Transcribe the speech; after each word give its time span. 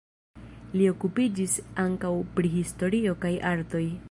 Li 0.79 0.87
okupiĝis 0.93 1.59
ankaŭ 1.85 2.13
pri 2.39 2.53
historio 2.59 3.19
kaj 3.27 3.37
artoj. 3.57 3.89